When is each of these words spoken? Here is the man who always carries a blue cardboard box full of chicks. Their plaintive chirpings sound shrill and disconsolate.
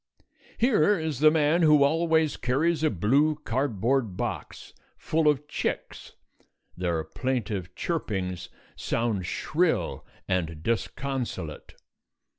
Here 0.57 0.97
is 0.97 1.19
the 1.19 1.29
man 1.29 1.61
who 1.61 1.83
always 1.83 2.35
carries 2.35 2.83
a 2.83 2.89
blue 2.89 3.35
cardboard 3.43 4.17
box 4.17 4.73
full 4.97 5.27
of 5.27 5.47
chicks. 5.47 6.13
Their 6.75 7.03
plaintive 7.03 7.75
chirpings 7.75 8.49
sound 8.75 9.27
shrill 9.27 10.03
and 10.27 10.63
disconsolate. 10.63 11.75